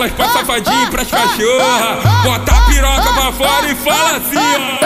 elas, 0.00 0.12
pra 0.12 0.28
safadinho, 0.30 0.90
pras 0.90 1.08
cachorra. 1.10 1.98
Bota 2.24 2.52
a 2.52 2.60
piroca 2.62 3.12
pra 3.12 3.32
fora 3.32 3.70
e 3.70 3.74
fala 3.74 4.16
assim, 4.16 4.36
ó. 4.36 4.80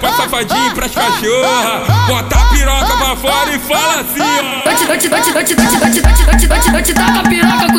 Pra 0.00 0.12
safadinho, 0.14 0.74
pras 0.74 0.92
cachorra. 0.92 1.84
Bota 2.08 2.36
a 2.36 2.44
piroca 2.46 2.96
pra 2.96 3.16
fora 3.16 3.54
e 3.54 3.58
fala 3.58 4.00
assim, 4.00 4.20
ó. 4.20 4.64
Dante, 4.64 4.86
dante, 4.86 5.08
dante, 5.08 5.32
dante, 5.32 5.54
dante, 5.54 5.78
dante, 5.78 6.00
dante, 6.00 6.48
dante, 6.48 6.70
dante, 6.70 6.94
taca 6.94 7.20
a 7.20 7.22
piroca 7.22 7.72
com 7.72 7.78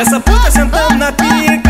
Essa 0.00 0.20
puta 0.20 0.48
sentando 0.48 0.94
na 0.94 1.10
pica 1.10 1.67